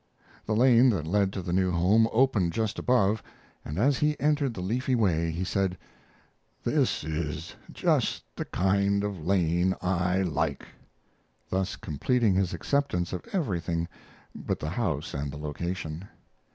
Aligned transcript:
The 0.47 0.55
lane 0.55 0.89
that 0.89 1.05
led 1.05 1.31
to 1.33 1.43
the 1.43 1.53
new 1.53 1.69
home 1.69 2.07
opened 2.11 2.53
just 2.53 2.79
above, 2.79 3.21
and 3.63 3.77
as 3.77 3.99
he 3.99 4.19
entered 4.19 4.55
the 4.55 4.61
leafy 4.61 4.95
way 4.95 5.29
he 5.29 5.43
said, 5.43 5.77
"This 6.63 7.03
is 7.03 7.53
just 7.71 8.23
the 8.35 8.45
kind 8.45 9.03
of 9.03 9.19
a 9.19 9.21
lane 9.21 9.75
I 9.79 10.23
like," 10.23 10.65
thus 11.51 11.75
completing 11.75 12.33
his 12.33 12.51
acceptance 12.51 13.13
of 13.13 13.23
everything 13.31 13.87
but 14.33 14.59
the 14.59 14.71
house 14.71 15.13
and 15.13 15.31
the 15.31 15.37
location. 15.37 16.07